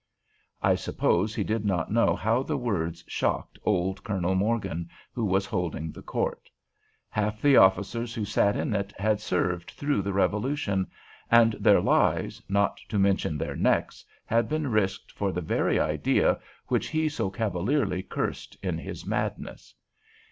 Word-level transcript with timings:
I 0.63 0.73
suppose 0.73 1.35
he 1.35 1.43
did 1.43 1.63
not 1.63 1.91
know 1.91 2.15
how 2.15 2.41
the 2.41 2.57
words 2.57 3.03
shocked 3.07 3.59
old 3.61 4.03
Colonel 4.03 4.33
Morgan, 4.33 4.79
[Note 4.79 4.87
6] 4.87 4.91
who 5.13 5.25
was 5.25 5.45
holding 5.45 5.91
the 5.91 6.01
court. 6.01 6.49
Half 7.09 7.39
the 7.39 7.57
officers 7.57 8.15
who 8.15 8.25
sat 8.25 8.57
in 8.57 8.73
it 8.73 8.91
had 8.97 9.19
served 9.19 9.69
through 9.69 10.01
the 10.01 10.11
Revolution, 10.11 10.89
and 11.29 11.53
their 11.59 11.81
lives, 11.81 12.41
not 12.49 12.79
to 12.89 13.15
say 13.15 13.29
their 13.37 13.55
necks, 13.55 14.03
had 14.25 14.49
been 14.49 14.71
risked 14.71 15.11
for 15.11 15.31
the 15.31 15.39
very 15.39 15.79
idea 15.79 16.39
which 16.65 16.87
he 16.87 17.07
so 17.07 17.29
cavalierly 17.29 18.01
cursed 18.01 18.57
in 18.63 18.79
his 18.79 19.05
madness. 19.05 19.75